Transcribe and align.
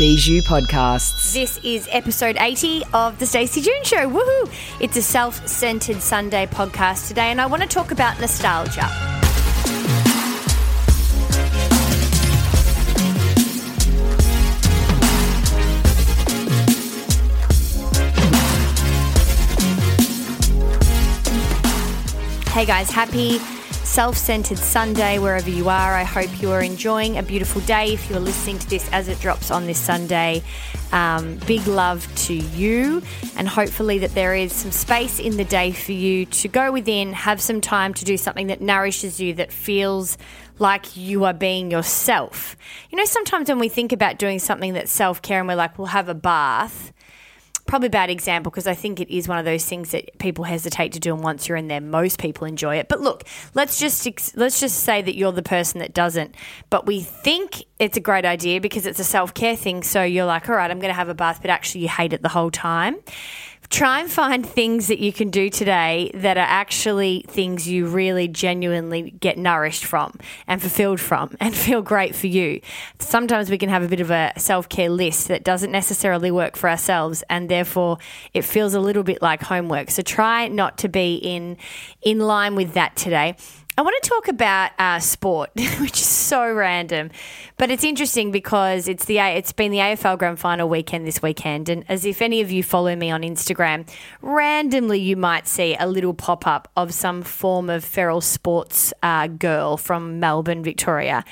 Bijou 0.00 0.40
Podcasts. 0.40 1.34
This 1.34 1.60
is 1.62 1.86
episode 1.90 2.38
80 2.40 2.84
of 2.94 3.18
The 3.18 3.26
Stacey 3.26 3.60
June 3.60 3.84
Show. 3.84 4.08
Woohoo! 4.08 4.50
It's 4.80 4.96
a 4.96 5.02
self 5.02 5.46
centered 5.46 6.00
Sunday 6.00 6.46
podcast 6.46 7.08
today, 7.08 7.30
and 7.30 7.38
I 7.38 7.44
want 7.44 7.60
to 7.60 7.68
talk 7.68 7.90
about 7.90 8.18
nostalgia. 8.18 8.86
Hey 22.48 22.64
guys, 22.64 22.90
happy 22.90 23.38
self 23.90 24.16
centered 24.16 24.56
Sunday 24.56 25.18
wherever 25.18 25.50
you 25.50 25.68
are. 25.68 25.94
I 25.96 26.04
hope 26.04 26.40
you 26.40 26.52
are 26.52 26.62
enjoying 26.62 27.18
a 27.18 27.24
beautiful 27.24 27.60
day. 27.62 27.92
If 27.92 28.08
you're 28.08 28.20
listening 28.20 28.60
to 28.60 28.70
this 28.70 28.88
as 28.92 29.08
it 29.08 29.18
drops 29.18 29.50
on 29.50 29.66
this 29.66 29.80
Sunday, 29.80 30.44
um, 30.92 31.40
big 31.44 31.66
love 31.66 32.06
to 32.26 32.34
you, 32.34 33.02
and 33.36 33.48
hopefully 33.48 33.98
that 33.98 34.14
there 34.14 34.32
is 34.36 34.52
some 34.52 34.70
space 34.70 35.18
in 35.18 35.36
the 35.36 35.44
day 35.44 35.72
for 35.72 35.90
you 35.90 36.24
to 36.26 36.46
go 36.46 36.70
within, 36.70 37.12
have 37.12 37.40
some 37.40 37.60
time 37.60 37.92
to 37.94 38.04
do 38.04 38.16
something 38.16 38.46
that 38.46 38.60
nourishes 38.60 39.18
you, 39.18 39.34
that 39.34 39.50
feels 39.50 40.16
like 40.60 40.96
you 40.96 41.24
are 41.24 41.34
being 41.34 41.72
yourself. 41.72 42.56
You 42.90 42.96
know, 42.96 43.04
sometimes 43.04 43.48
when 43.48 43.58
we 43.58 43.68
think 43.68 43.90
about 43.90 44.18
doing 44.18 44.38
something 44.38 44.72
that's 44.72 44.92
self 44.92 45.20
care 45.20 45.40
and 45.40 45.48
we're 45.48 45.56
like, 45.56 45.76
we'll 45.78 45.88
have 45.88 46.08
a 46.08 46.14
bath 46.14 46.92
probably 47.70 47.86
a 47.86 47.90
bad 47.90 48.10
example 48.10 48.50
because 48.50 48.66
I 48.66 48.74
think 48.74 49.00
it 49.00 49.08
is 49.08 49.28
one 49.28 49.38
of 49.38 49.44
those 49.44 49.64
things 49.64 49.92
that 49.92 50.18
people 50.18 50.44
hesitate 50.44 50.92
to 50.92 51.00
do, 51.00 51.14
and 51.14 51.22
once 51.22 51.48
you're 51.48 51.56
in 51.56 51.68
there, 51.68 51.80
most 51.80 52.18
people 52.18 52.46
enjoy 52.46 52.76
it. 52.76 52.88
But 52.88 53.00
look, 53.00 53.24
let's 53.54 53.78
just 53.78 54.36
let's 54.36 54.60
just 54.60 54.80
say 54.80 55.00
that 55.00 55.14
you're 55.16 55.32
the 55.32 55.42
person 55.42 55.78
that 55.78 55.94
doesn't, 55.94 56.34
but 56.68 56.84
we 56.84 57.00
think 57.00 57.64
it's 57.78 57.96
a 57.96 58.00
great 58.00 58.24
idea 58.24 58.60
because 58.60 58.86
it's 58.86 58.98
a 58.98 59.04
self 59.04 59.32
care 59.32 59.56
thing. 59.56 59.84
So 59.84 60.02
you're 60.02 60.26
like, 60.26 60.48
all 60.48 60.56
right, 60.56 60.70
I'm 60.70 60.80
going 60.80 60.90
to 60.90 60.96
have 60.96 61.08
a 61.08 61.14
bath, 61.14 61.38
but 61.40 61.50
actually 61.50 61.82
you 61.82 61.88
hate 61.88 62.12
it 62.12 62.22
the 62.22 62.28
whole 62.28 62.50
time 62.50 62.96
try 63.70 64.00
and 64.00 64.10
find 64.10 64.44
things 64.44 64.88
that 64.88 64.98
you 64.98 65.12
can 65.12 65.30
do 65.30 65.48
today 65.48 66.10
that 66.12 66.36
are 66.36 66.40
actually 66.40 67.24
things 67.28 67.68
you 67.68 67.86
really 67.86 68.26
genuinely 68.26 69.12
get 69.20 69.38
nourished 69.38 69.84
from 69.84 70.12
and 70.48 70.60
fulfilled 70.60 71.00
from 71.00 71.36
and 71.40 71.54
feel 71.54 71.80
great 71.80 72.14
for 72.14 72.26
you. 72.26 72.60
Sometimes 72.98 73.48
we 73.48 73.56
can 73.58 73.68
have 73.68 73.84
a 73.84 73.88
bit 73.88 74.00
of 74.00 74.10
a 74.10 74.32
self 74.36 74.68
care 74.68 74.90
list 74.90 75.28
that 75.28 75.44
doesn't 75.44 75.70
necessarily 75.70 76.32
work 76.32 76.56
for 76.56 76.68
ourselves 76.68 77.22
and 77.30 77.48
therefore 77.48 77.98
it 78.34 78.42
feels 78.42 78.74
a 78.74 78.80
little 78.80 79.04
bit 79.04 79.22
like 79.22 79.40
homework. 79.42 79.90
So 79.90 80.02
try 80.02 80.48
not 80.48 80.76
to 80.78 80.88
be 80.88 81.14
in 81.14 81.56
in 82.02 82.18
line 82.18 82.56
with 82.56 82.74
that 82.74 82.96
today. 82.96 83.36
I 83.80 83.82
want 83.82 83.96
to 84.02 84.10
talk 84.10 84.28
about 84.28 84.72
uh, 84.78 84.98
sport, 85.00 85.52
which 85.56 85.94
is 85.94 86.06
so 86.06 86.52
random, 86.52 87.10
but 87.56 87.70
it's 87.70 87.82
interesting 87.82 88.30
because 88.30 88.88
it's 88.88 89.06
the 89.06 89.20
it's 89.20 89.52
been 89.52 89.72
the 89.72 89.78
AFL 89.78 90.18
Grand 90.18 90.38
Final 90.38 90.68
weekend 90.68 91.06
this 91.06 91.22
weekend, 91.22 91.70
and 91.70 91.86
as 91.88 92.04
if 92.04 92.20
any 92.20 92.42
of 92.42 92.50
you 92.50 92.62
follow 92.62 92.94
me 92.94 93.10
on 93.10 93.22
Instagram, 93.22 93.88
randomly 94.20 95.00
you 95.00 95.16
might 95.16 95.48
see 95.48 95.76
a 95.80 95.86
little 95.86 96.12
pop 96.12 96.46
up 96.46 96.68
of 96.76 96.92
some 96.92 97.22
form 97.22 97.70
of 97.70 97.82
feral 97.82 98.20
sports 98.20 98.92
uh, 99.02 99.28
girl 99.28 99.78
from 99.78 100.20
Melbourne, 100.20 100.62
Victoria, 100.62 101.24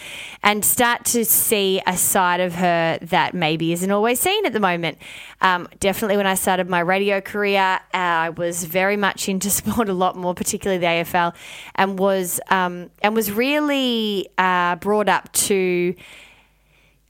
and 0.42 0.64
start 0.64 1.04
to 1.04 1.26
see 1.26 1.82
a 1.86 1.98
side 1.98 2.40
of 2.40 2.54
her 2.54 2.98
that 3.02 3.34
maybe 3.34 3.74
isn't 3.74 3.90
always 3.90 4.20
seen 4.20 4.46
at 4.46 4.54
the 4.54 4.60
moment. 4.60 4.96
Um, 5.42 5.68
definitely, 5.80 6.16
when 6.16 6.26
I 6.26 6.34
started 6.34 6.66
my 6.66 6.80
radio 6.80 7.20
career, 7.20 7.60
uh, 7.60 7.78
I 7.92 8.30
was 8.30 8.64
very 8.64 8.96
much 8.96 9.28
into 9.28 9.50
sport 9.58 9.90
a 9.90 9.92
lot 9.92 10.16
more, 10.16 10.32
particularly 10.34 10.80
the 10.80 10.86
AFL, 10.86 11.34
and 11.74 11.98
was 11.98 12.37
um, 12.50 12.90
and 13.02 13.14
was 13.14 13.30
really 13.30 14.28
uh, 14.38 14.76
brought 14.76 15.08
up 15.08 15.32
to. 15.32 15.94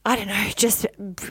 I 0.05 0.17
don't 0.17 0.29
know, 0.29 0.51
just 0.57 0.87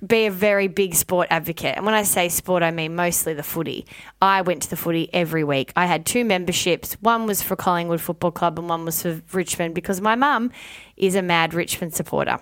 be 0.06 0.28
a 0.28 0.32
very 0.32 0.68
big 0.68 0.94
sport 0.94 1.30
advocate. 1.32 1.76
And 1.78 1.86
when 1.86 1.96
I 1.96 2.04
say 2.04 2.30
sport, 2.30 2.62
I 2.62 2.70
mean 2.70 2.96
mostly 2.96 3.34
the 3.34 3.42
footy. 3.42 3.88
I 4.22 4.42
went 4.42 4.62
to 4.64 4.70
the 4.70 4.76
footy 4.76 5.10
every 5.14 5.44
week. 5.44 5.74
I 5.76 5.88
had 5.88 6.06
two 6.06 6.24
memberships. 6.24 6.94
One 7.02 7.26
was 7.26 7.42
for 7.42 7.56
Collingwood 7.56 8.02
Football 8.02 8.32
Club 8.32 8.60
and 8.60 8.70
one 8.70 8.86
was 8.86 9.02
for 9.02 9.20
Richmond 9.34 9.74
because 9.74 10.00
my 10.00 10.14
mum 10.14 10.52
is 10.96 11.16
a 11.16 11.24
mad 11.24 11.56
Richmond 11.56 11.96
supporter. 11.96 12.40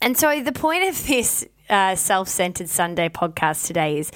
And 0.00 0.16
so 0.16 0.42
the 0.42 0.52
point 0.52 0.84
of 0.84 1.06
this 1.06 1.46
uh, 1.68 1.94
self-centered 1.94 2.68
Sunday 2.68 3.08
podcast 3.08 3.66
today 3.66 3.98
is 3.98 4.12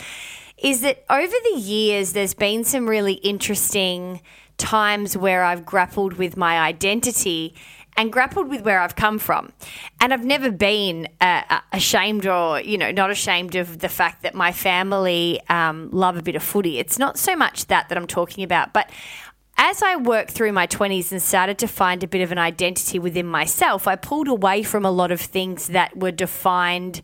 is 0.59 0.81
that 0.81 1.05
over 1.09 1.35
the 1.53 1.59
years 1.61 2.13
there's 2.13 2.35
been 2.35 2.65
some 2.65 2.89
really 2.89 3.15
interesting 3.15 4.21
times 4.59 5.17
where 5.17 5.43
I've 5.45 5.65
grappled 5.65 6.15
with 6.15 6.37
my 6.37 6.59
identity 6.59 7.55
and 7.97 8.13
grappled 8.13 8.49
with 8.49 8.63
where 8.63 8.81
I've 8.81 8.95
come 8.95 9.19
from. 9.19 9.53
And 10.01 10.13
I've 10.13 10.25
never 10.25 10.53
been 10.53 11.09
uh, 11.21 11.61
ashamed 11.73 12.27
or, 12.27 12.61
you 12.61 12.79
know, 12.79 12.93
not 12.93 13.11
ashamed 13.11 13.57
of 13.57 13.81
the 13.81 13.89
fact 13.89 14.23
that 14.23 14.35
my 14.35 14.53
family 14.53 15.41
um, 15.49 15.91
love 15.91 16.17
a 16.17 16.23
bit 16.23 16.37
of 16.37 16.43
footy. 16.43 16.79
It's 16.79 16.99
not 16.99 17.19
so 17.19 17.35
much 17.35 17.67
that 17.67 17.89
that 17.89 17.99
I'm 17.99 18.07
talking 18.07 18.45
about, 18.45 18.73
but 18.73 18.89
as 19.61 19.83
I 19.83 19.97
worked 19.97 20.31
through 20.31 20.53
my 20.53 20.69
20s 20.69 21.11
and 21.11 21.21
started 21.21 21.59
to 21.59 21.67
find 21.67 22.05
a 22.05 22.07
bit 22.07 22.23
of 22.23 22.31
an 22.31 22.39
identity 22.39 23.01
within 23.01 23.27
myself, 23.27 23.89
I 23.89 23.97
pulled 23.97 24.29
away 24.29 24.63
from 24.63 24.85
a 24.85 24.91
lot 24.91 25.11
of 25.11 25.21
things 25.21 25.67
that 25.69 25.97
were 25.97 26.13
defined 26.13 27.03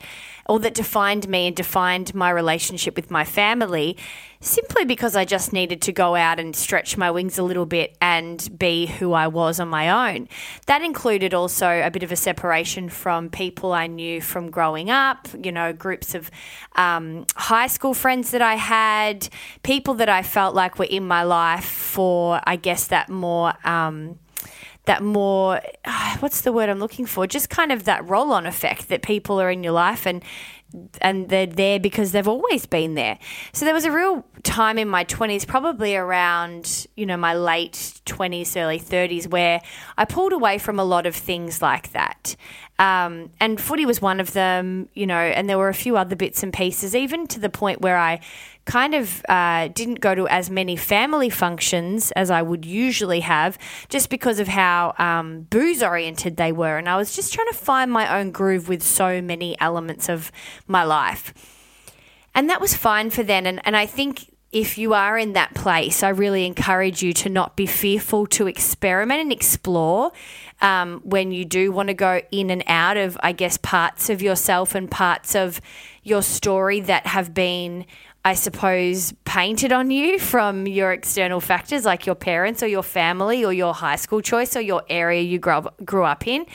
or 0.48 0.60
that 0.60 0.75
defined 0.75 1.28
me 1.28 1.48
and 1.48 1.56
defined 1.56 2.15
my 2.15 2.31
relationship 2.31 2.94
with 2.94 3.10
my 3.10 3.25
family 3.25 3.97
simply 4.44 4.84
because 4.84 5.16
I 5.16 5.25
just 5.25 5.53
needed 5.53 5.81
to 5.82 5.93
go 5.93 6.15
out 6.15 6.38
and 6.38 6.55
stretch 6.55 6.97
my 6.97 7.10
wings 7.10 7.38
a 7.38 7.43
little 7.43 7.66
bit 7.66 7.97
and 8.00 8.47
be 8.59 8.87
who 8.87 9.12
I 9.12 9.27
was 9.27 9.59
on 9.59 9.69
my 9.69 10.15
own. 10.15 10.28
That 10.66 10.82
included 10.82 11.32
also 11.32 11.81
a 11.81 11.91
bit 11.91 12.03
of 12.03 12.12
a 12.12 12.16
separation 12.16 12.88
from 12.88 13.31
people 13.31 13.72
I 13.72 13.87
knew 13.87 14.21
from 14.21 14.50
growing 14.50 14.91
up, 14.91 15.28
you 15.43 15.50
know, 15.50 15.72
groups 15.72 16.15
of 16.15 16.31
um, 16.77 17.27
high 17.37 17.69
school 17.69 17.94
friends 17.94 18.31
that 18.33 18.43
I 18.43 18.56
had, 18.56 19.28
people 19.62 19.94
that 19.94 20.09
I 20.09 20.22
felt 20.22 20.54
like 20.54 20.78
were 20.78 20.84
in 20.84 21.06
my 21.06 21.22
life 21.22 21.65
for, 21.65 22.41
I 22.44 22.56
guess, 22.56 22.87
that 22.88 23.09
more. 23.09 23.54
Um, 23.65 24.19
that 24.87 25.03
more 25.03 25.62
what's 26.21 26.43
the 26.43 26.53
word 26.53 26.69
I'm 26.69 26.78
looking 26.78 27.06
for? 27.06 27.27
Just 27.27 27.49
kind 27.49 27.72
of 27.72 27.84
that 27.84 28.06
roll 28.09 28.33
on 28.33 28.47
effect 28.47 28.88
that 28.88 29.03
people 29.03 29.41
are 29.41 29.50
in 29.50 29.65
your 29.65 29.72
life 29.72 30.06
and 30.06 30.22
and 31.00 31.28
they're 31.28 31.46
there 31.46 31.78
because 31.78 32.12
they've 32.12 32.28
always 32.28 32.66
been 32.66 32.94
there. 32.94 33.18
So 33.52 33.64
there 33.64 33.74
was 33.74 33.84
a 33.84 33.92
real 33.92 34.24
time 34.42 34.78
in 34.78 34.88
my 34.88 35.04
20s, 35.04 35.46
probably 35.46 35.96
around, 35.96 36.86
you 36.96 37.06
know, 37.06 37.16
my 37.16 37.34
late 37.34 38.00
20s, 38.06 38.60
early 38.60 38.78
30s, 38.78 39.28
where 39.28 39.60
I 39.96 40.04
pulled 40.04 40.32
away 40.32 40.58
from 40.58 40.78
a 40.78 40.84
lot 40.84 41.06
of 41.06 41.14
things 41.14 41.62
like 41.62 41.92
that. 41.92 42.36
Um, 42.78 43.30
and 43.38 43.60
footy 43.60 43.86
was 43.86 44.02
one 44.02 44.18
of 44.18 44.32
them, 44.32 44.88
you 44.94 45.06
know, 45.06 45.16
and 45.16 45.48
there 45.48 45.58
were 45.58 45.68
a 45.68 45.74
few 45.74 45.96
other 45.96 46.16
bits 46.16 46.42
and 46.42 46.52
pieces, 46.52 46.94
even 46.94 47.26
to 47.28 47.38
the 47.38 47.48
point 47.48 47.80
where 47.80 47.96
I 47.96 48.20
kind 48.64 48.94
of 48.94 49.22
uh, 49.28 49.68
didn't 49.68 50.00
go 50.00 50.14
to 50.14 50.26
as 50.28 50.50
many 50.50 50.74
family 50.74 51.28
functions 51.28 52.10
as 52.12 52.30
I 52.30 52.42
would 52.42 52.64
usually 52.64 53.20
have 53.20 53.58
just 53.88 54.08
because 54.08 54.38
of 54.38 54.48
how 54.48 54.94
um, 54.98 55.42
booze 55.42 55.82
oriented 55.82 56.36
they 56.36 56.50
were. 56.50 56.78
And 56.78 56.88
I 56.88 56.96
was 56.96 57.14
just 57.14 57.32
trying 57.32 57.48
to 57.48 57.54
find 57.54 57.92
my 57.92 58.18
own 58.18 58.30
groove 58.30 58.68
with 58.68 58.82
so 58.82 59.20
many 59.20 59.59
elements 59.60 60.09
of 60.09 60.32
my 60.66 60.84
life. 60.84 61.33
And 62.34 62.51
that 62.51 62.61
was 62.61 62.75
fine 62.75 63.11
for 63.11 63.22
then. 63.22 63.47
And, 63.47 63.61
and 63.65 63.77
I 63.77 63.87
think 63.87 64.31
if 64.55 64.78
you 64.78 64.95
are 64.95 65.19
in 65.19 65.33
that 65.33 65.53
place, 65.55 66.05
I 66.05 66.11
really 66.11 66.47
encourage 66.47 67.03
you 67.03 67.13
to 67.15 67.28
not 67.28 67.57
be 67.57 67.66
fearful 67.66 68.27
to 68.28 68.47
experiment 68.47 69.21
and 69.21 69.33
explore 69.33 70.13
um, 70.61 71.01
when 71.05 71.33
you 71.33 71.45
do 71.45 71.72
want 71.72 71.89
to 71.89 71.95
go 71.95 72.22
in 72.31 72.51
and 72.51 72.63
out 72.69 72.97
of, 72.97 73.19
I 73.21 73.33
guess, 73.33 73.57
parts 73.57 74.09
of 74.11 74.22
yourself 74.22 74.77
and 74.77 74.89
parts 74.89 75.34
of 75.34 75.61
your 76.05 76.22
story 76.22 76.81
that 76.81 77.07
have 77.07 77.34
been 77.34 77.84
I 78.26 78.32
suppose, 78.32 79.12
painted 79.26 79.71
on 79.71 79.91
you 79.91 80.18
from 80.18 80.66
your 80.66 80.92
external 80.92 81.42
factors 81.42 81.84
like 81.84 82.06
your 82.06 82.15
parents 82.15 82.62
or 82.62 82.66
your 82.66 82.82
family 82.82 83.44
or 83.44 83.53
your 83.53 83.74
high 83.74 83.97
school 83.97 84.22
choice 84.22 84.56
or 84.56 84.62
your 84.62 84.82
area 84.88 85.21
you 85.21 85.38
grew 85.38 85.53
up, 85.53 85.84
grew 85.84 86.04
up 86.04 86.26
in. 86.26 86.47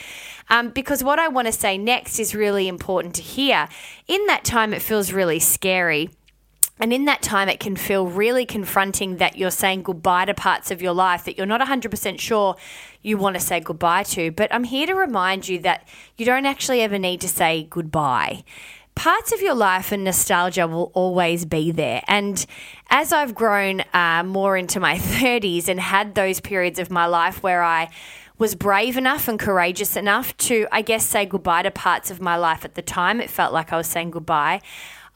Um, 0.48 0.70
because 0.70 1.04
what 1.04 1.20
I 1.20 1.28
want 1.28 1.46
to 1.46 1.52
say 1.52 1.78
next 1.78 2.18
is 2.18 2.34
really 2.34 2.66
important 2.66 3.14
to 3.16 3.22
hear. 3.22 3.68
In 4.08 4.26
that 4.26 4.42
time, 4.42 4.74
it 4.74 4.82
feels 4.82 5.12
really 5.12 5.38
scary. 5.38 6.10
And 6.80 6.92
in 6.92 7.04
that 7.04 7.22
time, 7.22 7.48
it 7.48 7.60
can 7.60 7.76
feel 7.76 8.06
really 8.06 8.46
confronting 8.46 9.18
that 9.18 9.36
you're 9.36 9.50
saying 9.52 9.82
goodbye 9.82 10.24
to 10.24 10.34
parts 10.34 10.72
of 10.72 10.82
your 10.82 10.94
life 10.94 11.24
that 11.24 11.36
you're 11.36 11.46
not 11.46 11.60
100% 11.60 12.18
sure 12.18 12.56
you 13.02 13.16
want 13.16 13.34
to 13.34 13.40
say 13.40 13.60
goodbye 13.60 14.02
to. 14.04 14.32
But 14.32 14.52
I'm 14.52 14.64
here 14.64 14.86
to 14.86 14.94
remind 14.94 15.46
you 15.46 15.60
that 15.60 15.86
you 16.16 16.26
don't 16.26 16.46
actually 16.46 16.80
ever 16.80 16.98
need 16.98 17.20
to 17.20 17.28
say 17.28 17.68
goodbye 17.70 18.42
parts 18.94 19.32
of 19.32 19.40
your 19.40 19.54
life 19.54 19.92
and 19.92 20.04
nostalgia 20.04 20.66
will 20.66 20.90
always 20.94 21.44
be 21.44 21.70
there. 21.70 22.02
And 22.06 22.44
as 22.90 23.12
I've 23.12 23.34
grown 23.34 23.82
uh, 23.92 24.22
more 24.24 24.56
into 24.56 24.80
my 24.80 24.94
30s 24.98 25.68
and 25.68 25.80
had 25.80 26.14
those 26.14 26.40
periods 26.40 26.78
of 26.78 26.90
my 26.90 27.06
life 27.06 27.42
where 27.42 27.62
I 27.62 27.88
was 28.38 28.54
brave 28.54 28.96
enough 28.96 29.28
and 29.28 29.38
courageous 29.38 29.96
enough 29.96 30.34
to, 30.38 30.66
I 30.72 30.80
guess, 30.80 31.04
say 31.06 31.26
goodbye 31.26 31.62
to 31.62 31.70
parts 31.70 32.10
of 32.10 32.20
my 32.20 32.36
life 32.36 32.64
at 32.64 32.74
the 32.74 32.82
time, 32.82 33.20
it 33.20 33.28
felt 33.28 33.52
like 33.52 33.72
I 33.72 33.76
was 33.76 33.86
saying 33.86 34.12
goodbye. 34.12 34.62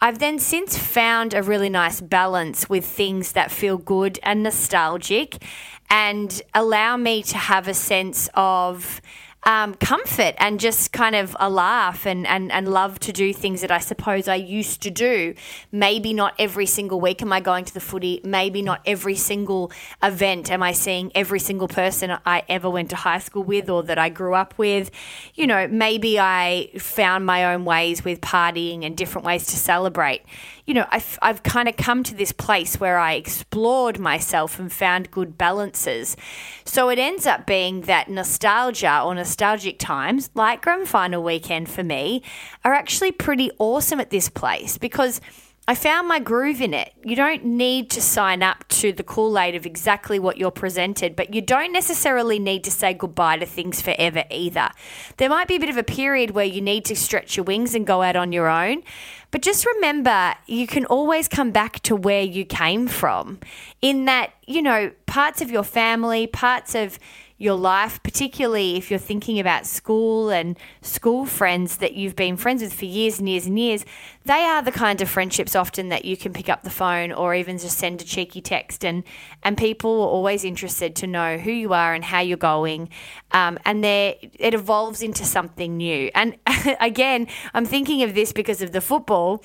I've 0.00 0.18
then 0.18 0.38
since 0.38 0.76
found 0.76 1.32
a 1.32 1.42
really 1.42 1.70
nice 1.70 2.02
balance 2.02 2.68
with 2.68 2.84
things 2.84 3.32
that 3.32 3.50
feel 3.50 3.78
good 3.78 4.18
and 4.22 4.42
nostalgic 4.42 5.42
and 5.88 6.42
allow 6.52 6.98
me 6.98 7.22
to 7.22 7.38
have 7.38 7.68
a 7.68 7.72
sense 7.72 8.28
of 8.34 9.00
um, 9.44 9.74
comfort 9.74 10.34
and 10.38 10.58
just 10.58 10.92
kind 10.92 11.14
of 11.14 11.36
a 11.38 11.50
laugh 11.50 12.06
and, 12.06 12.26
and, 12.26 12.50
and 12.50 12.68
love 12.68 12.98
to 13.00 13.12
do 13.12 13.32
things 13.32 13.60
that 13.60 13.70
I 13.70 13.78
suppose 13.78 14.28
I 14.28 14.36
used 14.36 14.82
to 14.82 14.90
do. 14.90 15.34
Maybe 15.70 16.12
not 16.12 16.34
every 16.38 16.66
single 16.66 17.00
week 17.00 17.22
am 17.22 17.32
I 17.32 17.40
going 17.40 17.64
to 17.66 17.74
the 17.74 17.80
footy. 17.80 18.20
Maybe 18.24 18.62
not 18.62 18.80
every 18.86 19.16
single 19.16 19.70
event 20.02 20.50
am 20.50 20.62
I 20.62 20.72
seeing 20.72 21.12
every 21.14 21.40
single 21.40 21.68
person 21.68 22.16
I 22.24 22.42
ever 22.48 22.70
went 22.70 22.90
to 22.90 22.96
high 22.96 23.18
school 23.18 23.42
with 23.44 23.68
or 23.68 23.82
that 23.84 23.98
I 23.98 24.08
grew 24.08 24.34
up 24.34 24.54
with. 24.56 24.90
You 25.34 25.46
know, 25.46 25.68
maybe 25.68 26.18
I 26.18 26.70
found 26.78 27.26
my 27.26 27.52
own 27.52 27.64
ways 27.64 28.04
with 28.04 28.20
partying 28.20 28.84
and 28.84 28.96
different 28.96 29.26
ways 29.26 29.46
to 29.46 29.56
celebrate 29.56 30.22
you 30.66 30.72
know, 30.72 30.86
I've, 30.90 31.18
I've 31.20 31.42
kind 31.42 31.68
of 31.68 31.76
come 31.76 32.02
to 32.04 32.14
this 32.14 32.32
place 32.32 32.80
where 32.80 32.98
I 32.98 33.14
explored 33.14 33.98
myself 33.98 34.58
and 34.58 34.72
found 34.72 35.10
good 35.10 35.36
balances. 35.36 36.16
So 36.64 36.88
it 36.88 36.98
ends 36.98 37.26
up 37.26 37.46
being 37.46 37.82
that 37.82 38.08
nostalgia 38.08 39.02
or 39.02 39.14
nostalgic 39.14 39.78
times, 39.78 40.30
like 40.34 40.62
grand 40.62 40.88
final 40.88 41.22
weekend 41.22 41.68
for 41.68 41.84
me, 41.84 42.22
are 42.64 42.72
actually 42.72 43.12
pretty 43.12 43.50
awesome 43.58 44.00
at 44.00 44.10
this 44.10 44.30
place 44.30 44.78
because 44.78 45.20
I 45.66 45.74
found 45.74 46.08
my 46.08 46.18
groove 46.18 46.60
in 46.60 46.74
it. 46.74 46.92
You 47.02 47.16
don't 47.16 47.42
need 47.42 47.88
to 47.92 48.02
sign 48.02 48.42
up 48.42 48.68
to 48.68 48.92
the 48.92 49.02
Kool 49.02 49.38
Aid 49.38 49.54
of 49.54 49.64
exactly 49.64 50.18
what 50.18 50.36
you're 50.36 50.50
presented, 50.50 51.16
but 51.16 51.32
you 51.32 51.40
don't 51.40 51.72
necessarily 51.72 52.38
need 52.38 52.64
to 52.64 52.70
say 52.70 52.92
goodbye 52.92 53.38
to 53.38 53.46
things 53.46 53.80
forever 53.80 54.24
either. 54.30 54.68
There 55.16 55.30
might 55.30 55.48
be 55.48 55.56
a 55.56 55.60
bit 55.60 55.70
of 55.70 55.78
a 55.78 55.82
period 55.82 56.32
where 56.32 56.44
you 56.44 56.60
need 56.60 56.84
to 56.86 56.96
stretch 56.96 57.38
your 57.38 57.44
wings 57.44 57.74
and 57.74 57.86
go 57.86 58.02
out 58.02 58.14
on 58.14 58.30
your 58.30 58.46
own, 58.46 58.82
but 59.30 59.40
just 59.40 59.64
remember 59.64 60.34
you 60.46 60.66
can 60.66 60.84
always 60.84 61.28
come 61.28 61.50
back 61.50 61.80
to 61.84 61.96
where 61.96 62.22
you 62.22 62.44
came 62.44 62.86
from, 62.86 63.40
in 63.80 64.04
that, 64.04 64.34
you 64.46 64.60
know, 64.60 64.92
parts 65.06 65.40
of 65.40 65.50
your 65.50 65.64
family, 65.64 66.26
parts 66.26 66.74
of 66.74 66.98
your 67.44 67.54
life, 67.54 68.02
particularly 68.02 68.76
if 68.76 68.90
you're 68.90 68.98
thinking 68.98 69.38
about 69.38 69.66
school 69.66 70.30
and 70.30 70.58
school 70.82 71.26
friends 71.26 71.76
that 71.76 71.94
you've 71.94 72.16
been 72.16 72.36
friends 72.36 72.62
with 72.62 72.72
for 72.72 72.86
years 72.86 73.18
and 73.18 73.28
years 73.28 73.46
and 73.46 73.58
years, 73.58 73.84
they 74.24 74.44
are 74.44 74.62
the 74.62 74.72
kind 74.72 75.00
of 75.00 75.08
friendships 75.08 75.54
often 75.54 75.90
that 75.90 76.04
you 76.04 76.16
can 76.16 76.32
pick 76.32 76.48
up 76.48 76.62
the 76.62 76.70
phone 76.70 77.12
or 77.12 77.34
even 77.34 77.58
just 77.58 77.78
send 77.78 78.00
a 78.00 78.04
cheeky 78.04 78.40
text. 78.40 78.84
And 78.84 79.04
and 79.42 79.56
people 79.56 79.90
are 80.02 80.08
always 80.08 80.44
interested 80.44 80.96
to 80.96 81.06
know 81.06 81.38
who 81.38 81.52
you 81.52 81.72
are 81.72 81.94
and 81.94 82.02
how 82.02 82.20
you're 82.20 82.36
going. 82.36 82.88
Um, 83.32 83.58
and 83.64 83.84
it 83.84 84.54
evolves 84.54 85.02
into 85.02 85.24
something 85.24 85.76
new. 85.76 86.10
And 86.14 86.38
again 86.80 87.26
i'm 87.52 87.64
thinking 87.64 88.02
of 88.02 88.14
this 88.14 88.32
because 88.32 88.62
of 88.62 88.72
the 88.72 88.80
football 88.80 89.42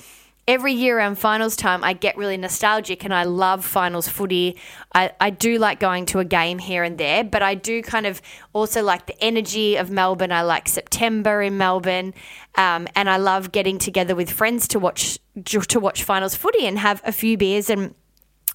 every 0.50 0.72
year 0.72 0.98
around 0.98 1.16
finals 1.16 1.54
time, 1.54 1.84
I 1.84 1.92
get 1.92 2.16
really 2.16 2.36
nostalgic 2.36 3.04
and 3.04 3.14
I 3.14 3.22
love 3.22 3.64
finals 3.64 4.08
footy. 4.08 4.56
I, 4.92 5.12
I 5.20 5.30
do 5.30 5.58
like 5.58 5.78
going 5.78 6.06
to 6.06 6.18
a 6.18 6.24
game 6.24 6.58
here 6.58 6.82
and 6.82 6.98
there, 6.98 7.22
but 7.22 7.40
I 7.40 7.54
do 7.54 7.82
kind 7.82 8.04
of 8.04 8.20
also 8.52 8.82
like 8.82 9.06
the 9.06 9.14
energy 9.22 9.76
of 9.76 9.92
Melbourne. 9.92 10.32
I 10.32 10.42
like 10.42 10.68
September 10.68 11.40
in 11.40 11.56
Melbourne, 11.56 12.14
um, 12.56 12.88
and 12.96 13.08
I 13.08 13.16
love 13.16 13.52
getting 13.52 13.78
together 13.78 14.16
with 14.16 14.28
friends 14.28 14.66
to 14.68 14.80
watch 14.80 15.20
to 15.44 15.78
watch 15.78 16.02
finals 16.02 16.34
footy 16.34 16.66
and 16.66 16.80
have 16.80 17.00
a 17.04 17.12
few 17.12 17.36
beers 17.36 17.70
and 17.70 17.94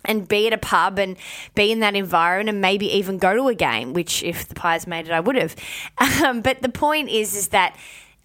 and 0.04 0.28
be 0.28 0.48
at 0.48 0.54
a 0.54 0.58
pub 0.58 1.00
and 1.00 1.16
be 1.56 1.72
in 1.72 1.80
that 1.80 1.96
environment 1.96 2.50
and 2.50 2.60
maybe 2.60 2.88
even 2.88 3.18
go 3.18 3.34
to 3.36 3.48
a 3.48 3.56
game, 3.56 3.94
which 3.94 4.22
if 4.22 4.48
the 4.50 4.54
Pies 4.54 4.86
made 4.86 5.08
it, 5.08 5.12
I 5.12 5.22
would 5.22 5.38
have. 5.38 5.56
Um, 6.26 6.42
but 6.42 6.62
the 6.62 6.70
point 6.70 7.10
is, 7.10 7.36
is 7.36 7.50
that 7.50 7.76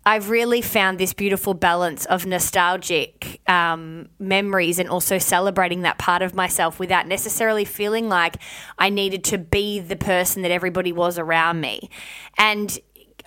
I've 0.05 0.31
really 0.31 0.63
found 0.63 0.99
this 0.99 1.13
beautiful 1.13 1.53
balance 1.53 2.07
of 2.07 2.25
nostalgic 2.25 3.41
um, 3.47 4.09
memories 4.19 4.79
and 4.79 4.89
also 4.89 5.19
celebrating 5.19 5.83
that 5.83 5.99
part 5.99 6.23
of 6.23 6.35
myself 6.35 6.79
without 6.79 7.07
necessarily 7.07 7.67
feeling 7.67 8.09
like 8.09 8.37
I 8.79 8.89
needed 8.89 9.25
to 9.25 9.39
be 9.39 9.79
the 9.79 9.97
person 9.97 10.41
that 10.43 10.51
everybody 10.51 10.91
was 10.91 11.19
around 11.19 11.61
me. 11.61 11.91
And 12.39 12.79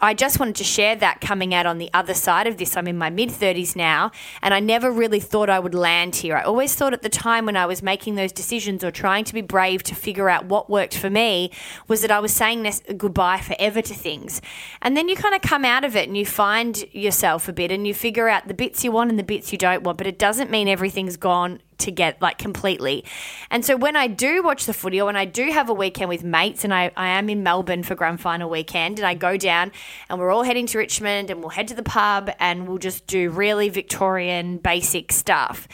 I 0.02 0.14
just 0.14 0.40
wanted 0.40 0.56
to 0.56 0.64
share 0.64 0.96
that 0.96 1.22
coming 1.22 1.54
out 1.54 1.66
on 1.66 1.78
the 1.78 1.90
other 1.94 2.14
side 2.14 2.48
of 2.48 2.58
this. 2.58 2.76
I'm 2.76 2.88
in 2.88 2.98
my 2.98 3.10
mid 3.10 3.30
30s 3.30 3.76
now, 3.76 4.12
and 4.42 4.54
I 4.54 4.60
never 4.60 4.92
really 4.92 5.20
thought 5.20 5.50
I 5.50 5.60
would 5.60 5.76
land 5.76 6.18
here. 6.18 6.36
I 6.38 6.44
always 6.44 6.76
thought 6.76 6.94
at 6.94 7.02
the 7.02 7.10
time 7.10 7.46
when 7.46 7.56
I 7.56 7.66
was 7.66 7.82
making 7.82 8.16
those 8.16 8.32
decisions 8.32 8.84
or 8.84 8.92
trying 8.92 9.26
to 9.26 9.34
be 9.34 9.42
brave 9.42 9.84
to 9.84 9.96
figure 9.96 10.30
out 10.30 10.46
what 10.46 10.70
worked 10.70 10.98
for 10.98 11.10
me 11.10 11.52
was 11.88 12.02
that 12.02 12.12
I 12.12 12.20
was 12.20 12.34
saying 12.34 12.64
this 12.64 12.82
goodbye 12.98 13.40
forever 13.40 13.82
to 13.82 13.94
things. 13.94 14.42
And 14.82 14.98
then 14.98 15.10
you 15.10 15.16
kind 15.16 15.36
of 15.36 15.42
come 15.42 15.66
out 15.66 15.84
of 15.84 15.96
it 15.96 16.08
and 16.08 16.18
you 16.18 16.26
find 16.26 16.84
yourself 16.92 17.48
a 17.48 17.54
bit 17.54 17.72
and 17.72 17.88
you 17.88 17.94
figure 17.94 18.30
out 18.30 18.48
the 18.48 18.54
bits 18.54 18.84
you 18.84 18.92
want 18.92 19.10
and 19.10 19.20
the 19.20 19.24
bits 19.24 19.52
you 19.52 19.58
don't 19.58 19.84
want, 19.84 19.98
but 19.98 20.08
it 20.08 20.20
doesn't 20.20 20.50
mean 20.50 20.68
everything's 20.68 21.18
gone 21.18 21.60
to 21.84 21.92
get 21.92 22.22
like 22.22 22.38
completely. 22.38 23.06
And 23.50 23.64
so 23.64 23.76
when 23.78 23.96
I 23.96 24.08
do 24.08 24.44
watch 24.44 24.66
the 24.66 24.74
footy 24.74 25.00
or 25.00 25.06
when 25.06 25.16
I 25.16 25.26
do 25.26 25.52
have 25.52 25.70
a 25.70 25.74
weekend 25.74 26.10
with 26.10 26.24
mates 26.24 26.64
and 26.64 26.74
I, 26.74 26.92
I 26.98 27.10
am 27.10 27.30
in 27.30 27.44
Melbourne 27.44 27.84
for 27.84 27.96
grand 27.96 28.20
final 28.20 28.50
weekend 28.50 29.00
and 29.00 29.06
I 29.06 29.14
go 29.14 29.38
down 29.38 29.72
and 30.10 30.20
we're 30.20 30.32
all 30.32 30.44
heading 30.44 30.66
to 30.68 30.78
Richmond 30.78 31.30
and 31.30 31.40
we'll 31.40 31.50
head 31.50 31.68
to 31.70 31.76
the 31.76 31.84
pub 31.84 32.30
and 32.40 32.68
we'll 32.68 32.78
just 32.78 33.08
do 33.08 33.30
really 33.30 33.70
Victorian 33.70 34.58
basic 34.58 35.12
stuff. 35.12 35.68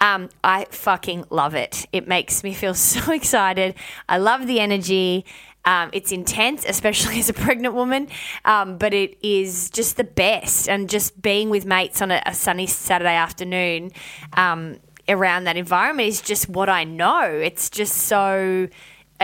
Um, 0.00 0.28
I 0.42 0.66
fucking 0.70 1.24
love 1.30 1.54
it. 1.54 1.86
It 1.92 2.06
makes 2.06 2.42
me 2.44 2.52
feel 2.54 2.74
so 2.74 3.12
excited. 3.12 3.74
I 4.08 4.18
love 4.18 4.46
the 4.46 4.60
energy. 4.60 5.24
Um, 5.64 5.90
it's 5.92 6.12
intense, 6.12 6.64
especially 6.66 7.18
as 7.20 7.28
a 7.28 7.32
pregnant 7.32 7.74
woman, 7.74 8.08
um, 8.44 8.76
but 8.76 8.92
it 8.92 9.16
is 9.22 9.70
just 9.70 9.96
the 9.96 10.04
best. 10.04 10.68
And 10.68 10.88
just 10.88 11.20
being 11.20 11.50
with 11.50 11.64
mates 11.64 12.02
on 12.02 12.10
a, 12.10 12.22
a 12.26 12.34
sunny 12.34 12.66
Saturday 12.66 13.14
afternoon, 13.14 13.92
um, 14.34 14.78
around 15.08 15.44
that 15.44 15.56
environment 15.56 16.08
is 16.08 16.20
just 16.20 16.48
what 16.48 16.68
I 16.68 16.84
know. 16.84 17.24
It's 17.24 17.70
just 17.70 17.96
so 17.96 18.68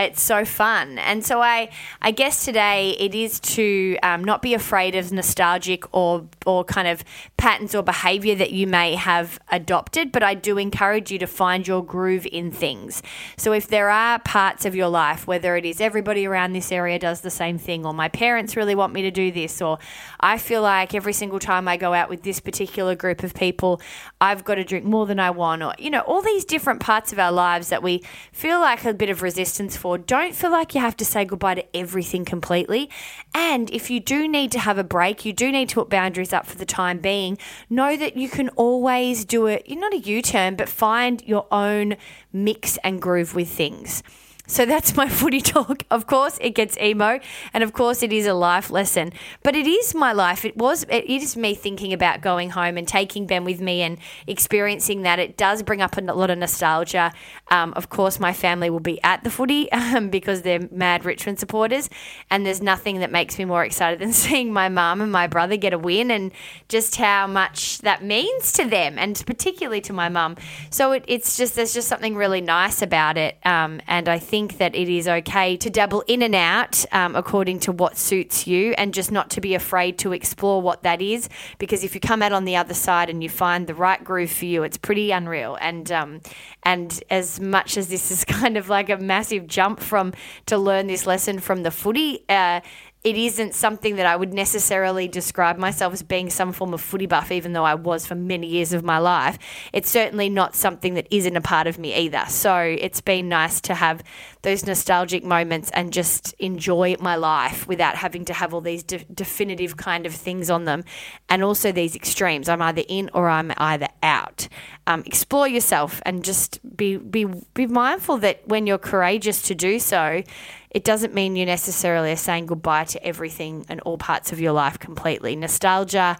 it's 0.01 0.21
so 0.21 0.45
fun. 0.45 0.97
And 0.99 1.25
so 1.25 1.41
I, 1.41 1.69
I 2.01 2.11
guess 2.11 2.45
today 2.45 2.91
it 2.99 3.15
is 3.15 3.39
to 3.39 3.97
um, 4.03 4.23
not 4.23 4.41
be 4.41 4.53
afraid 4.53 4.95
of 4.95 5.11
nostalgic 5.11 5.83
or, 5.95 6.27
or 6.45 6.63
kind 6.63 6.87
of 6.87 7.03
patterns 7.37 7.73
or 7.73 7.83
behavior 7.83 8.35
that 8.35 8.51
you 8.51 8.67
may 8.67 8.95
have 8.95 9.39
adopted, 9.51 10.11
but 10.11 10.23
I 10.23 10.33
do 10.33 10.57
encourage 10.57 11.11
you 11.11 11.19
to 11.19 11.27
find 11.27 11.67
your 11.67 11.83
groove 11.83 12.27
in 12.31 12.51
things. 12.51 13.01
So 13.37 13.53
if 13.53 13.67
there 13.67 13.89
are 13.89 14.19
parts 14.19 14.65
of 14.65 14.75
your 14.75 14.89
life, 14.89 15.27
whether 15.27 15.55
it 15.55 15.65
is 15.65 15.81
everybody 15.81 16.25
around 16.25 16.53
this 16.53 16.71
area 16.71 16.99
does 16.99 17.21
the 17.21 17.29
same 17.29 17.57
thing, 17.57 17.85
or 17.85 17.93
my 17.93 18.09
parents 18.09 18.55
really 18.55 18.75
want 18.75 18.93
me 18.93 19.01
to 19.03 19.11
do 19.11 19.31
this, 19.31 19.61
or 19.61 19.79
I 20.19 20.37
feel 20.37 20.61
like 20.61 20.93
every 20.93 21.13
single 21.13 21.39
time 21.39 21.67
I 21.67 21.77
go 21.77 21.93
out 21.93 22.09
with 22.09 22.23
this 22.23 22.39
particular 22.39 22.95
group 22.95 23.23
of 23.23 23.33
people, 23.33 23.81
I've 24.19 24.43
got 24.43 24.55
to 24.55 24.63
drink 24.63 24.85
more 24.85 25.05
than 25.05 25.19
I 25.19 25.31
want, 25.31 25.63
or, 25.63 25.73
you 25.77 25.89
know, 25.89 26.01
all 26.01 26.21
these 26.21 26.45
different 26.45 26.79
parts 26.79 27.11
of 27.11 27.19
our 27.19 27.31
lives 27.31 27.69
that 27.69 27.81
we 27.81 28.03
feel 28.31 28.59
like 28.59 28.85
a 28.85 28.93
bit 28.93 29.09
of 29.09 29.21
resistance 29.21 29.75
for 29.77 29.90
don't 29.97 30.35
feel 30.35 30.51
like 30.51 30.75
you 30.75 30.81
have 30.81 30.97
to 30.97 31.05
say 31.05 31.25
goodbye 31.25 31.55
to 31.55 31.77
everything 31.77 32.25
completely. 32.25 32.89
And 33.33 33.69
if 33.71 33.89
you 33.89 33.99
do 33.99 34.27
need 34.27 34.51
to 34.51 34.59
have 34.59 34.77
a 34.77 34.83
break, 34.83 35.25
you 35.25 35.33
do 35.33 35.51
need 35.51 35.69
to 35.69 35.75
put 35.75 35.89
boundaries 35.89 36.33
up 36.33 36.45
for 36.45 36.57
the 36.57 36.65
time 36.65 36.99
being, 36.99 37.37
know 37.69 37.95
that 37.97 38.17
you 38.17 38.29
can 38.29 38.49
always 38.49 39.25
do 39.25 39.47
it, 39.47 39.63
you're 39.67 39.79
not 39.79 39.93
a 39.93 39.99
U 39.99 40.21
turn, 40.21 40.55
but 40.55 40.69
find 40.69 41.23
your 41.25 41.47
own 41.51 41.97
mix 42.33 42.77
and 42.83 43.01
groove 43.01 43.35
with 43.35 43.49
things. 43.49 44.03
So 44.51 44.65
that's 44.65 44.97
my 44.97 45.07
footy 45.19 45.39
talk. 45.39 45.83
Of 45.89 46.07
course, 46.07 46.37
it 46.41 46.49
gets 46.49 46.77
emo, 46.77 47.21
and 47.53 47.63
of 47.63 47.71
course, 47.71 48.03
it 48.03 48.11
is 48.11 48.27
a 48.27 48.33
life 48.33 48.69
lesson. 48.69 49.13
But 49.43 49.55
it 49.55 49.65
is 49.65 49.95
my 49.95 50.11
life. 50.11 50.43
It 50.43 50.57
was. 50.57 50.85
It 50.89 51.05
is 51.05 51.37
me 51.37 51.55
thinking 51.55 51.93
about 51.93 52.19
going 52.19 52.49
home 52.49 52.77
and 52.77 52.85
taking 52.85 53.25
Ben 53.25 53.45
with 53.45 53.61
me 53.61 53.81
and 53.81 53.97
experiencing 54.27 55.03
that. 55.03 55.19
It 55.19 55.37
does 55.37 55.63
bring 55.63 55.81
up 55.81 55.97
a 55.97 56.01
lot 56.01 56.29
of 56.29 56.37
nostalgia. 56.37 57.13
Um, 57.49 57.71
of 57.77 57.87
course, 57.87 58.19
my 58.19 58.33
family 58.33 58.69
will 58.69 58.81
be 58.81 59.01
at 59.03 59.23
the 59.23 59.29
footy 59.29 59.71
um, 59.71 60.09
because 60.09 60.41
they're 60.41 60.67
mad 60.69 61.05
Richmond 61.05 61.39
supporters, 61.39 61.89
and 62.29 62.45
there's 62.45 62.61
nothing 62.61 62.99
that 62.99 63.09
makes 63.09 63.39
me 63.39 63.45
more 63.45 63.63
excited 63.63 63.99
than 63.99 64.11
seeing 64.23 64.51
my 64.51 64.67
mum 64.67 64.99
and 64.99 65.13
my 65.13 65.27
brother 65.27 65.55
get 65.55 65.71
a 65.71 65.79
win 65.79 66.11
and 66.11 66.33
just 66.67 66.97
how 66.97 67.25
much 67.25 67.77
that 67.79 68.03
means 68.03 68.51
to 68.51 68.65
them, 68.65 68.99
and 68.99 69.23
particularly 69.25 69.79
to 69.79 69.93
my 69.93 70.09
mum. 70.09 70.35
So 70.71 70.91
it, 70.91 71.05
it's 71.07 71.37
just 71.37 71.55
there's 71.55 71.73
just 71.73 71.87
something 71.87 72.15
really 72.15 72.41
nice 72.41 72.81
about 72.81 73.17
it, 73.17 73.37
um, 73.45 73.79
and 73.87 74.09
I 74.09 74.19
think 74.19 74.40
think 74.41 74.57
that 74.57 74.73
it 74.75 74.89
is 74.89 75.07
okay 75.07 75.55
to 75.55 75.69
dabble 75.69 76.03
in 76.07 76.23
and 76.23 76.33
out 76.33 76.83
um, 76.91 77.15
according 77.15 77.59
to 77.59 77.71
what 77.71 77.95
suits 77.95 78.47
you 78.47 78.73
and 78.75 78.91
just 78.91 79.11
not 79.11 79.29
to 79.29 79.39
be 79.39 79.53
afraid 79.53 79.99
to 79.99 80.13
explore 80.13 80.59
what 80.59 80.81
that 80.81 80.99
is. 80.99 81.29
Because 81.59 81.83
if 81.83 81.93
you 81.93 82.01
come 82.01 82.23
out 82.23 82.31
on 82.31 82.45
the 82.45 82.55
other 82.55 82.73
side 82.73 83.07
and 83.07 83.21
you 83.21 83.29
find 83.29 83.67
the 83.67 83.75
right 83.75 84.03
groove 84.03 84.31
for 84.31 84.45
you, 84.45 84.63
it's 84.63 84.77
pretty 84.77 85.11
unreal. 85.11 85.59
And, 85.61 85.91
um, 85.91 86.21
and 86.63 87.03
as 87.11 87.39
much 87.39 87.77
as 87.77 87.89
this 87.89 88.09
is 88.09 88.25
kind 88.41 88.57
of 88.57 88.67
like 88.67 88.89
a 88.89 88.97
massive 88.97 89.45
jump 89.45 89.79
from 89.79 90.11
to 90.47 90.57
learn 90.57 90.87
this 90.87 91.05
lesson 91.05 91.37
from 91.39 91.61
the 91.61 91.69
footy, 91.69 92.25
uh, 92.27 92.61
it 93.03 93.17
isn't 93.17 93.55
something 93.55 93.95
that 93.95 94.05
I 94.05 94.15
would 94.15 94.31
necessarily 94.31 95.07
describe 95.07 95.57
myself 95.57 95.93
as 95.93 96.03
being 96.03 96.29
some 96.29 96.51
form 96.51 96.71
of 96.71 96.81
footy 96.81 97.07
buff, 97.07 97.31
even 97.31 97.53
though 97.53 97.63
I 97.63 97.73
was 97.73 98.05
for 98.05 98.13
many 98.13 98.45
years 98.45 98.73
of 98.73 98.83
my 98.83 98.99
life. 98.99 99.39
It's 99.73 99.89
certainly 99.89 100.29
not 100.29 100.55
something 100.55 100.93
that 100.93 101.07
isn't 101.09 101.35
a 101.35 101.41
part 101.41 101.65
of 101.65 101.79
me 101.79 101.95
either. 101.95 102.25
So 102.27 102.55
it's 102.57 103.01
been 103.01 103.27
nice 103.27 103.59
to 103.61 103.73
have 103.73 104.03
those 104.43 104.67
nostalgic 104.67 105.23
moments 105.23 105.71
and 105.73 105.91
just 105.91 106.33
enjoy 106.33 106.95
my 106.99 107.15
life 107.15 107.67
without 107.67 107.95
having 107.95 108.23
to 108.25 108.33
have 108.33 108.53
all 108.53 108.61
these 108.61 108.83
de- 108.83 109.03
definitive 109.05 109.77
kind 109.77 110.05
of 110.05 110.13
things 110.13 110.51
on 110.51 110.65
them. 110.65 110.83
And 111.27 111.43
also 111.43 111.71
these 111.71 111.95
extremes. 111.95 112.47
I'm 112.47 112.61
either 112.61 112.83
in 112.87 113.09
or 113.15 113.29
I'm 113.29 113.51
either 113.57 113.87
out. 114.03 114.47
Um, 114.85 115.01
explore 115.07 115.47
yourself 115.47 116.01
and 116.05 116.23
just 116.23 116.59
be, 116.77 116.97
be, 116.97 117.25
be 117.55 117.65
mindful 117.65 118.17
that 118.17 118.47
when 118.47 118.67
you're 118.67 118.77
courageous 118.77 119.41
to 119.43 119.55
do 119.55 119.79
so, 119.79 120.21
it 120.71 120.85
doesn't 120.85 121.13
mean 121.13 121.35
you 121.35 121.45
necessarily 121.45 122.11
are 122.11 122.17
saying 122.17 122.45
goodbye 122.45 122.85
to 122.85 123.05
everything 123.05 123.65
and 123.69 123.81
all 123.81 123.97
parts 123.97 124.31
of 124.31 124.39
your 124.39 124.53
life 124.53 124.79
completely. 124.79 125.35
Nostalgia 125.35 126.17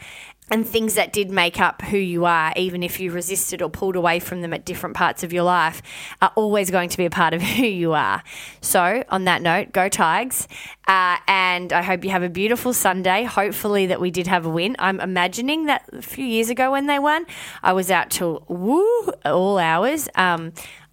and 0.51 0.67
things 0.67 0.95
that 0.95 1.13
did 1.13 1.31
make 1.31 1.61
up 1.61 1.81
who 1.81 1.97
you 1.97 2.25
are, 2.25 2.51
even 2.57 2.83
if 2.83 2.99
you 2.99 3.09
resisted 3.11 3.61
or 3.61 3.69
pulled 3.69 3.95
away 3.95 4.19
from 4.19 4.41
them 4.41 4.51
at 4.53 4.65
different 4.65 4.97
parts 4.97 5.23
of 5.23 5.31
your 5.31 5.43
life, 5.43 5.81
are 6.21 6.33
always 6.35 6.69
going 6.69 6.89
to 6.89 6.97
be 6.97 7.05
a 7.05 7.09
part 7.09 7.33
of 7.33 7.41
who 7.41 7.65
you 7.65 7.93
are. 7.93 8.21
So, 8.59 9.05
on 9.07 9.23
that 9.23 9.41
note, 9.41 9.71
go 9.71 9.87
Tigers. 9.87 10.49
Uh, 10.85 11.17
and 11.25 11.71
I 11.71 11.81
hope 11.81 12.03
you 12.03 12.09
have 12.09 12.23
a 12.23 12.29
beautiful 12.29 12.73
Sunday. 12.73 13.23
Hopefully, 13.23 13.85
that 13.85 14.01
we 14.01 14.11
did 14.11 14.27
have 14.27 14.45
a 14.45 14.49
win. 14.49 14.75
I'm 14.77 14.99
imagining 14.99 15.67
that 15.67 15.87
a 15.93 16.01
few 16.01 16.25
years 16.25 16.49
ago 16.49 16.71
when 16.71 16.87
they 16.87 16.99
won, 16.99 17.25
I 17.63 17.71
was 17.71 17.89
out 17.89 18.09
till 18.09 18.43
woo 18.49 19.13
all 19.23 19.57
hours. 19.57 20.09
Um, 20.15 20.51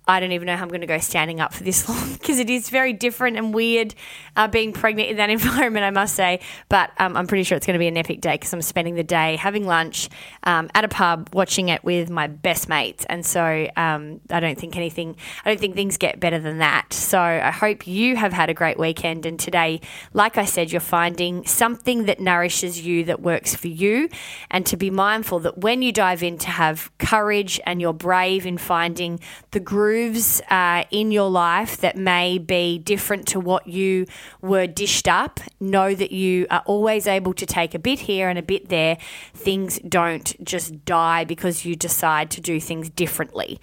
I 0.08 0.20
don't 0.20 0.32
even 0.32 0.46
know 0.46 0.56
how 0.56 0.62
I'm 0.62 0.70
going 0.70 0.80
to 0.80 0.86
go 0.86 0.98
standing 0.98 1.38
up 1.38 1.52
for 1.52 1.62
this 1.62 1.86
long 1.88 2.14
because 2.14 2.38
it 2.38 2.48
is 2.48 2.70
very 2.70 2.94
different 2.94 3.36
and 3.36 3.52
weird 3.52 3.94
uh, 4.36 4.48
being 4.48 4.72
pregnant 4.72 5.10
in 5.10 5.18
that 5.18 5.28
environment, 5.38 5.84
I 5.84 5.90
must 5.90 6.14
say. 6.14 6.40
But 6.70 6.90
um, 6.98 7.14
I'm 7.14 7.26
pretty 7.26 7.44
sure 7.44 7.56
it's 7.56 7.66
going 7.66 7.74
to 7.74 7.78
be 7.78 7.88
an 7.88 7.96
epic 7.98 8.22
day 8.22 8.32
because 8.32 8.52
I'm 8.54 8.62
spending 8.62 8.94
the 8.94 9.04
day 9.04 9.36
having 9.36 9.66
lunch 9.66 10.08
um, 10.44 10.70
at 10.74 10.84
a 10.84 10.88
pub, 10.88 11.28
watching 11.34 11.68
it 11.68 11.84
with 11.84 12.08
my 12.08 12.26
best 12.26 12.70
mates. 12.70 13.04
And 13.10 13.24
so 13.24 13.68
um, 13.76 14.20
I 14.30 14.40
don't 14.40 14.58
think 14.58 14.76
anything, 14.76 15.14
I 15.44 15.50
don't 15.50 15.60
think 15.60 15.74
things 15.74 15.98
get 15.98 16.18
better 16.18 16.38
than 16.38 16.58
that. 16.58 16.94
So 16.94 17.20
I 17.20 17.50
hope 17.50 17.86
you 17.86 18.16
have 18.16 18.32
had 18.32 18.48
a 18.48 18.54
great 18.54 18.78
weekend. 18.78 19.26
And 19.26 19.38
today, 19.38 19.82
like 20.14 20.38
I 20.38 20.46
said, 20.46 20.72
you're 20.72 20.80
finding 20.80 21.44
something 21.44 22.06
that 22.06 22.18
nourishes 22.18 22.80
you, 22.80 23.04
that 23.04 23.20
works 23.20 23.54
for 23.54 23.68
you. 23.68 24.08
And 24.50 24.64
to 24.66 24.78
be 24.78 24.90
mindful 24.90 25.40
that 25.40 25.58
when 25.58 25.82
you 25.82 25.92
dive 25.92 26.22
in, 26.22 26.38
to 26.38 26.48
have 26.48 26.90
courage 26.96 27.60
and 27.66 27.78
you're 27.80 27.92
brave 27.92 28.46
in 28.46 28.56
finding 28.56 29.20
the 29.50 29.60
groove 29.60 29.97
grooves 29.98 30.40
uh, 30.48 30.84
in 30.90 31.10
your 31.10 31.28
life 31.28 31.78
that 31.78 31.96
may 31.96 32.38
be 32.38 32.78
different 32.78 33.26
to 33.26 33.40
what 33.40 33.66
you 33.66 34.06
were 34.40 34.66
dished 34.66 35.08
up, 35.08 35.40
know 35.58 35.92
that 35.92 36.12
you 36.12 36.46
are 36.50 36.62
always 36.66 37.08
able 37.08 37.34
to 37.34 37.44
take 37.44 37.74
a 37.74 37.78
bit 37.80 37.98
here 37.98 38.28
and 38.28 38.38
a 38.38 38.42
bit 38.42 38.68
there. 38.68 38.96
Things 39.34 39.80
don't 39.80 40.36
just 40.44 40.84
die 40.84 41.24
because 41.24 41.64
you 41.64 41.74
decide 41.74 42.30
to 42.30 42.40
do 42.40 42.60
things 42.60 42.88
differently. 42.90 43.60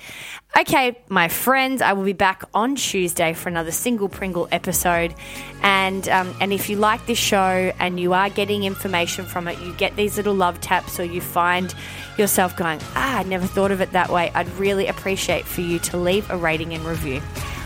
Okay, 0.58 0.98
my 1.10 1.28
friends, 1.28 1.82
I 1.82 1.94
will 1.94 2.06
be 2.06 2.14
back 2.14 2.44
on 2.54 2.76
Tuesday 2.76 3.34
for 3.34 3.50
another 3.50 3.72
single 3.72 4.10
Pringle 4.10 4.48
episode. 4.52 5.14
And 5.62 6.08
um, 6.10 6.36
and 6.40 6.54
if 6.54 6.70
you 6.70 6.78
like 6.78 7.06
this 7.08 7.18
show 7.18 7.74
and 7.80 8.00
you 8.00 8.14
are 8.14 8.30
getting 8.30 8.64
information 8.64 9.26
from 9.26 9.48
it, 9.48 9.60
you 9.60 9.74
get 9.74 9.96
these 9.96 10.16
little 10.18 10.36
love 10.36 10.62
taps, 10.62 11.00
or 11.00 11.04
you 11.04 11.22
find 11.22 11.74
yourself 12.18 12.56
going, 12.56 12.80
ah, 12.96 13.20
I 13.20 13.24
never 13.24 13.46
thought 13.46 13.72
of 13.72 13.82
it 13.82 13.92
that 13.92 14.10
way. 14.10 14.32
I'd 14.34 14.48
really 14.58 14.88
appreciate 14.88 15.46
for 15.46 15.62
you 15.62 15.80
to 15.80 15.98
leave 15.98 16.25
a 16.30 16.38
rating 16.38 16.74
and 16.74 16.84
review. 16.86 17.22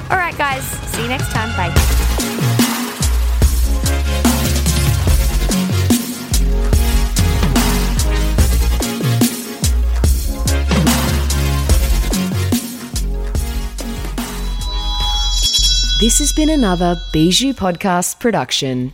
All 0.09 0.17
right, 0.17 0.37
guys, 0.37 0.63
see 0.63 1.03
you 1.03 1.07
next 1.07 1.29
time. 1.31 1.49
Bye. 1.55 1.73
This 15.99 16.19
has 16.19 16.31
been 16.31 16.49
another 16.49 16.95
Bijou 17.11 17.53
Podcast 17.53 18.19
production. 18.21 18.93